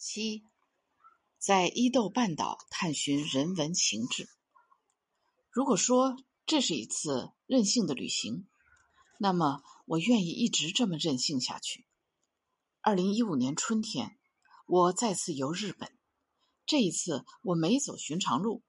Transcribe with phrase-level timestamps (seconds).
[0.00, 0.44] 七，
[1.38, 4.28] 在伊豆半岛探寻人文情致。
[5.50, 8.46] 如果说这是一次任性的旅行，
[9.18, 11.84] 那么我愿意一直这么任性下去。
[12.80, 14.16] 二零一五年春天，
[14.68, 15.90] 我再次游日本，
[16.64, 18.62] 这一次我没走寻常路，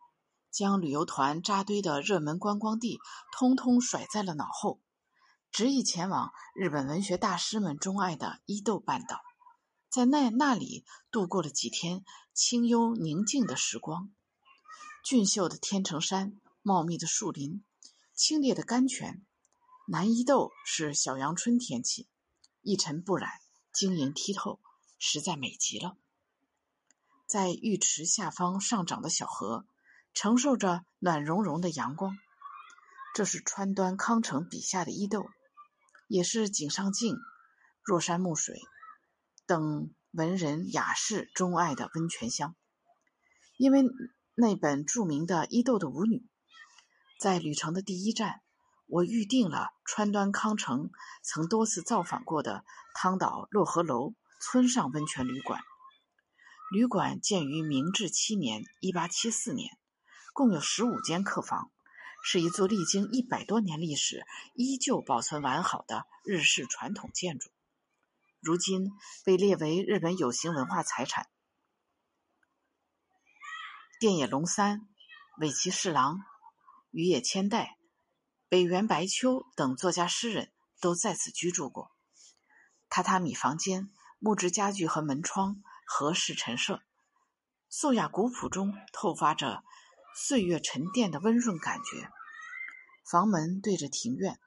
[0.49, 2.97] 将旅游团扎堆的热门观光地
[3.31, 4.81] 通通甩在了脑后，
[5.51, 9.21] 执意前往日本文学大师们钟爱的伊豆半岛。
[9.89, 14.11] 在那那里度过了几天清幽宁静的时光，
[15.03, 17.63] 俊秀的天成山，茂密的树林，
[18.13, 19.25] 清冽的甘泉。
[19.87, 22.07] 南伊豆是小阳春天气，
[22.61, 23.31] 一尘不染，
[23.73, 24.59] 晶莹剔透，
[24.99, 25.97] 实在美极了。
[27.25, 29.65] 在浴池下方上涨的小河，
[30.13, 32.19] 承受着暖融融的阳光。
[33.15, 35.31] 这是川端康成笔下的伊豆，
[36.07, 37.17] 也是井上靖、
[37.83, 38.61] 若山暮水。
[39.49, 42.55] 等文人雅士钟爱的温泉乡，
[43.57, 43.83] 因为
[44.35, 46.17] 那本著名的《伊豆的舞女》，
[47.19, 48.43] 在旅程的第一站，
[48.85, 50.91] 我预定了川端康成
[51.23, 55.59] 曾多次造访过的汤岛洛河楼村上温泉旅馆。
[56.71, 59.79] 旅馆建于明治七年（一八七四年），
[60.31, 61.71] 共有十五间客房，
[62.23, 67.49] 是一座历经一百多年历史、依旧保存完好的日式传统建筑。
[68.41, 68.91] 如今
[69.25, 71.27] 被列为日本有形文化财产。
[73.99, 74.87] 电野龙三、
[75.39, 76.21] 尾崎侍郎、
[76.91, 77.77] 羽野千代、
[78.47, 81.91] 北原白秋等作家诗人都在此居住过。
[82.89, 86.81] 榻榻米房间、木质家具和门窗和式陈设，
[87.67, 89.65] 素雅古朴中透发着
[90.15, 92.09] 岁月沉淀的温润感觉。
[93.11, 94.39] 房门对着庭院，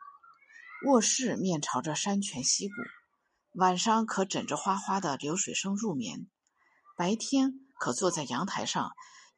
[0.86, 2.74] 卧室面朝着山泉溪谷。
[3.54, 6.26] 晚上可枕着哗哗的流水声入眠，
[6.96, 8.92] 白天可坐在阳台上，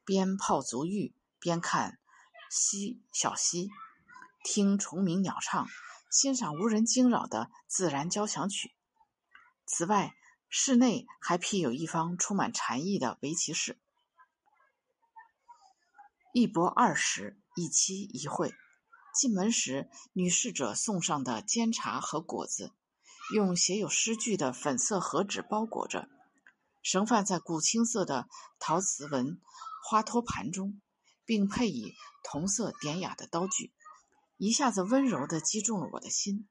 [0.05, 1.99] 边泡足浴边看
[2.49, 3.69] 溪小溪，
[4.41, 5.67] 听虫鸣鸟唱，
[6.09, 8.73] 欣赏无人惊扰的自然交响曲。
[9.65, 10.15] 此外，
[10.47, 13.77] 室内还辟有一方充满禅意的围棋室，
[16.33, 18.53] 一博二十，一期一会。
[19.13, 22.71] 进门时，女侍者送上的煎茶和果子。
[23.33, 26.07] 用写有诗句的粉色和纸包裹着，
[26.83, 28.27] 盛放在古青色的
[28.59, 29.41] 陶瓷纹
[29.83, 30.79] 花托盘中，
[31.25, 33.73] 并配以同色典雅的刀具，
[34.37, 36.47] 一下子温柔地击中了我的心。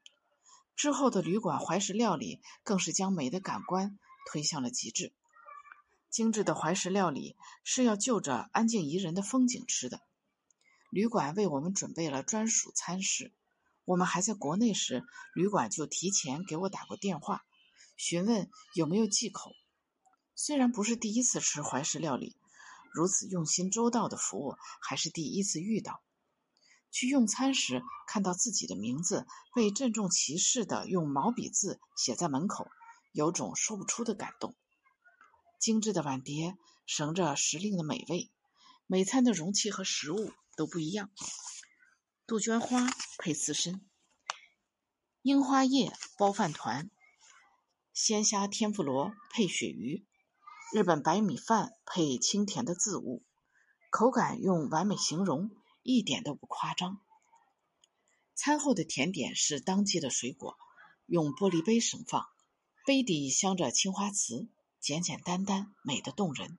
[0.75, 3.97] 之后的旅馆怀石料理更是将美的感官
[4.33, 5.13] 推向了极致。
[6.11, 10.01] 精致的怀石料理是要就着安静宜人的风景吃的。
[10.91, 13.33] 旅馆为我们准备了专属餐食。
[13.85, 17.45] 我们还在国内时，旅馆就提前给我打过电话，
[17.97, 19.53] 询问有没有忌口。
[20.35, 22.37] 虽然不是第一次吃怀石料理，
[22.93, 26.03] 如此用心周到的服务还是第一次遇到。
[26.91, 32.69] 去用餐时，看到自己的名字被郑重其事的用毛笔字写在门口，
[33.13, 34.55] 有种说不出的感动。
[35.61, 36.57] 精致的碗碟，
[36.87, 38.31] 盛着时令的美味，
[38.87, 41.11] 每餐的容器和食物都不一样。
[42.27, 42.87] 杜鹃花
[43.19, 43.85] 配刺身，
[45.21, 46.91] 樱花叶包饭团，
[47.93, 50.07] 鲜虾天妇罗配鳕鱼，
[50.73, 53.23] 日本白米饭配清甜的渍物，
[53.91, 55.51] 口感用完美形容，
[55.83, 56.99] 一点都不夸张。
[58.35, 60.57] 餐后的甜点是当季的水果，
[61.05, 62.27] 用玻璃杯盛放，
[62.87, 64.49] 杯底镶着青花瓷，
[64.81, 66.59] 简简单单，美得动人。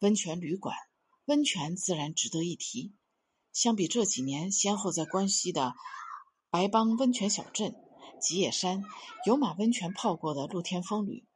[0.00, 0.76] 温泉旅馆，
[1.24, 2.94] 温泉自然值得一提。
[3.58, 5.74] 相比这几年先后在关西的
[6.48, 7.74] 白邦温泉小镇、
[8.20, 8.84] 吉野山
[9.26, 11.26] 有马温泉泡过的露天风吕，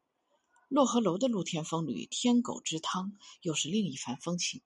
[0.68, 4.62] 洛河楼的露天风吕天狗之汤又是另一番风情。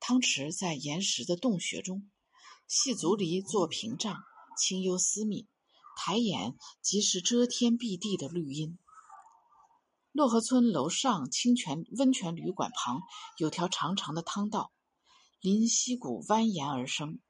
[0.00, 2.10] 汤池在岩石的洞穴中，
[2.66, 4.16] 细竹篱做屏障，
[4.56, 5.46] 清幽私密，
[5.94, 8.78] 抬眼即是遮天蔽地的绿荫。
[10.10, 13.02] 洛河村楼上清泉温泉旅馆旁
[13.36, 14.72] 有条长长的汤道。
[15.40, 17.20] 临溪谷蜿蜒而生，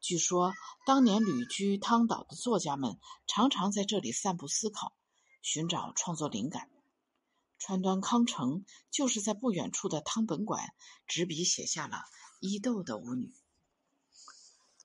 [0.00, 0.52] 据说
[0.86, 4.94] 当年旅居汤岛的作家们常常在这里散步思考，
[5.42, 6.70] 寻找创作灵感。
[7.58, 10.74] 川端康成就是在不远处的汤本馆
[11.06, 11.96] 执笔写下了
[12.38, 13.26] 《伊豆的舞女》。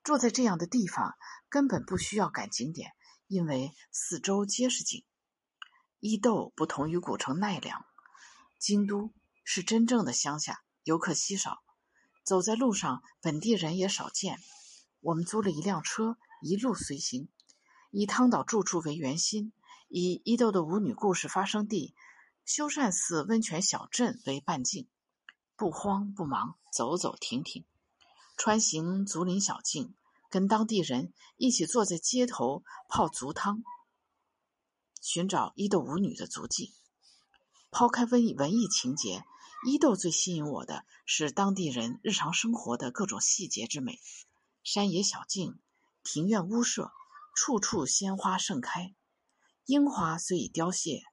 [0.01, 1.15] 住在这样的地方，
[1.49, 2.93] 根本不需要赶景点，
[3.27, 5.03] 因为四周皆是景。
[5.99, 7.85] 伊豆不同于古城奈良、
[8.57, 9.11] 京都，
[9.43, 11.61] 是真正的乡下，游客稀少。
[12.29, 14.37] 走在路上，本地人也少见。
[14.99, 17.27] 我们租了一辆车，一路随行，
[17.89, 19.51] 以汤岛住处为圆心，
[19.87, 21.95] 以伊豆的舞女故事发生地
[22.45, 24.87] 修善寺温泉小镇为半径，
[25.55, 27.65] 不慌不忙，走走停停，
[28.37, 29.95] 穿行竹林小径，
[30.29, 33.63] 跟当地人一起坐在街头泡足汤，
[35.01, 36.75] 寻找伊豆舞女的足迹。
[37.71, 39.25] 抛开文艺文艺情节，
[39.65, 43.99] 伊豆最吸引我的是当地人日常生活的各种细节之美。
[44.63, 45.59] 山野小径、
[46.01, 46.93] 庭院屋舍，
[47.35, 48.95] 处处鲜花盛开。
[49.65, 51.03] 樱花虽已凋谢，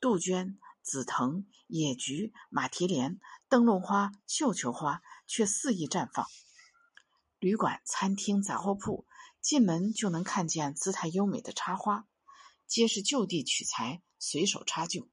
[0.00, 3.18] 杜鹃、紫藤、野菊、马蹄莲、
[3.48, 6.26] 灯笼花、绣球花却肆意绽放。
[7.38, 9.06] 旅馆、餐厅、杂货铺，
[9.40, 12.06] 进门就能看见姿态优美的插花，
[12.66, 15.08] 皆是就地取材，随手插就。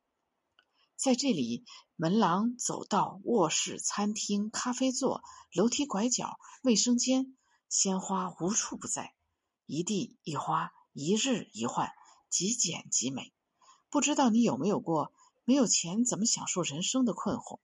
[0.96, 1.66] 在这里，
[2.02, 7.38] 门廊、走道、卧室、餐厅、咖啡座、楼梯拐角、卫生间，
[7.70, 9.14] 鲜花无处不在，
[9.68, 11.92] 一地一花，一日一换，
[12.28, 13.32] 极简极美。
[13.92, 15.14] 不知道你有没有过
[15.46, 17.60] 没有钱怎么享受人生的困惑？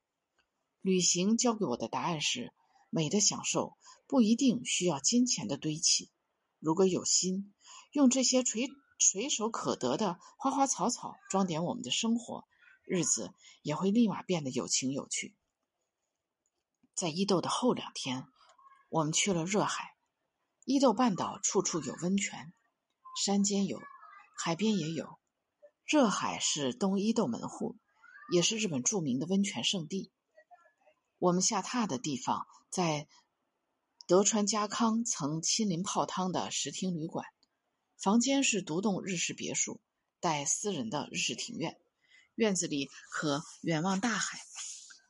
[0.82, 2.54] 旅行教给我的答案是：
[2.92, 3.76] 美的享受
[4.06, 6.12] 不一定需要金钱的堆砌，
[6.60, 7.56] 如果有心，
[7.92, 8.70] 用这些垂
[9.00, 12.46] 垂手可得的花花草草装点我们的生活。
[12.88, 15.36] 日子也会立马变得有情有趣。
[16.96, 18.26] 在伊豆的后两天，
[18.90, 19.96] 我们去了热海。
[20.64, 22.54] 伊豆半岛处处有温泉，
[23.24, 23.82] 山间有，
[24.38, 25.20] 海边也有。
[25.86, 27.78] 热海是东伊豆门户，
[28.32, 30.12] 也是日本著名的温泉胜地。
[31.20, 33.08] 我们下榻的地方在
[34.08, 37.26] 德川家康曾亲临泡汤的石厅旅馆，
[37.98, 39.82] 房间是独栋日式别墅，
[40.20, 41.80] 带私人的日式庭院。
[42.38, 44.38] 院子里可远望大海，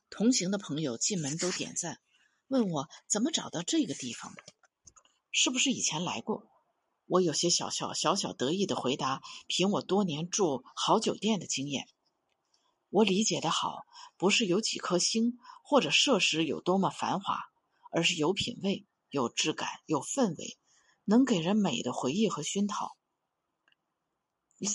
[0.08, 2.00] 同行的朋友进门都点赞，
[2.46, 4.42] 问我怎么找到这个地方的，
[5.30, 6.48] 是不是以前来过？
[7.04, 11.86] 我有些小小小小得意的回答：凭我多年住好酒店的经验，
[12.88, 13.84] 我理解的好，
[14.16, 17.42] 不是有几颗星或者设施有多么繁华，
[17.92, 20.56] 而是有品位、有质感、有氛围，
[21.04, 22.96] 能给人美的回忆和熏陶。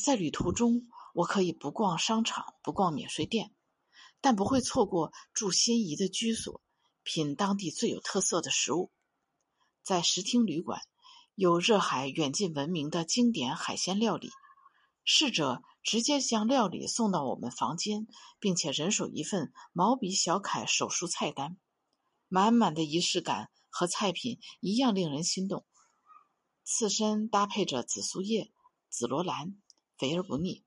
[0.05, 0.87] 在旅途中。
[1.13, 3.53] 我可以不逛商场，不逛免税店，
[4.19, 6.61] 但不会错过住心仪的居所，
[7.03, 8.91] 品当地最有特色的食物。
[9.83, 10.81] 在石厅旅馆，
[11.35, 14.31] 有热海远近闻名的经典海鲜料理，
[15.03, 18.07] 侍者直接将料理送到我们房间，
[18.39, 21.57] 并且人手一份毛笔小楷手书菜单，
[22.27, 25.65] 满满的仪式感和菜品一样令人心动。
[26.63, 28.51] 刺身搭配着紫苏叶、
[28.89, 29.61] 紫罗兰，
[29.97, 30.63] 肥而不腻。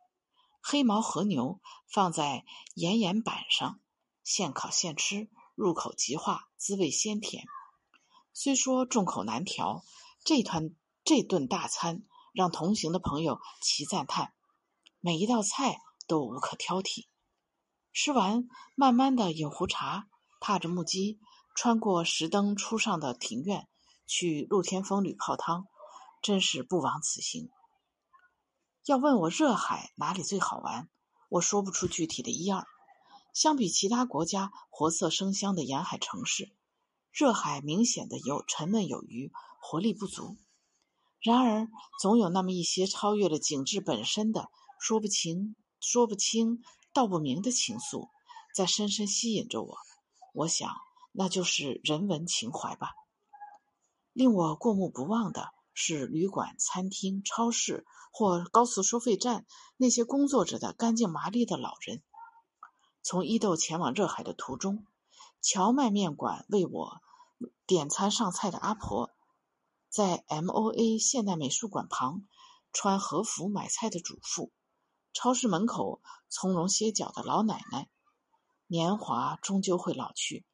[0.69, 3.79] 黑毛和牛放在岩岩板上，
[4.25, 7.45] 现烤现吃，入口即化，滋味鲜甜。
[8.33, 9.85] 虽说众口难调，
[10.25, 10.75] 这团
[11.05, 12.03] 这顿大餐
[12.33, 14.35] 让同行的朋友齐赞叹，
[14.99, 17.07] 每一道菜都无可挑剔。
[17.93, 20.09] 吃完，慢慢的饮壶茶，
[20.41, 21.21] 踏着木屐，
[21.55, 23.69] 穿过石灯初上的庭院，
[24.05, 25.69] 去露天风吕泡汤，
[26.21, 27.53] 真是不枉此行。
[28.87, 30.89] 要问我热海哪里最好玩，
[31.29, 32.65] 我说不出具体的一二。
[33.35, 36.53] 相比其他国家活色生香的沿海城市，
[37.11, 40.37] 热海明显的有沉闷有余，活力不足。
[41.21, 41.69] 然而，
[42.01, 46.63] 总有那么一些超越了景致本身的说不清、说不清、
[46.93, 48.09] 道不明的情愫，
[48.55, 49.79] 在深深吸引着我。
[50.33, 50.73] 我想，
[51.11, 52.93] 那就是人文情怀吧。
[54.13, 55.56] 令我过目不忘的。
[55.79, 59.45] 是旅馆、餐厅、超市或高速收费站
[59.77, 62.03] 那些工作着的干净麻利的老人。
[63.03, 64.87] 从伊豆前往热海的途中，
[65.43, 67.03] 荞麦面馆为我
[67.67, 69.11] 点餐上菜的阿婆，
[69.91, 72.27] 在 M O A 现代美术馆旁
[72.73, 74.51] 穿和服买菜的主妇，
[75.13, 77.91] 超市门口从容歇脚的老奶奶。
[78.67, 80.47] 年华终究会老去，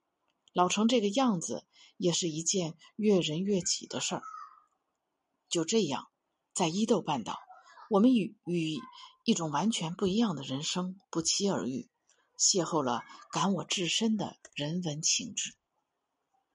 [0.52, 1.64] 老成这个样子
[1.96, 4.22] 也是一件越人越己的事儿。
[5.52, 6.08] 就这样，
[6.54, 7.38] 在伊豆半岛，
[7.90, 8.80] 我们与与
[9.22, 11.90] 一种完全不一样的人生不期而遇，
[12.38, 15.54] 邂逅了感我至深的人文情致。